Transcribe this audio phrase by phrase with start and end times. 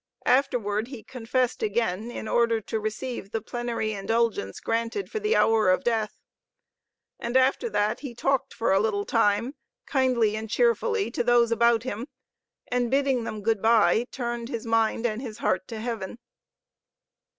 [0.25, 5.69] Afterward he confessed again, in order to receive the plenary indulgence granted for the hour
[5.69, 6.17] of death.
[7.19, 9.53] And after that he talked for a little time,
[9.85, 12.07] kindly and cheerfully, to those about him,
[12.67, 16.17] and bidding them good by, turned his mind and his heart to heaven.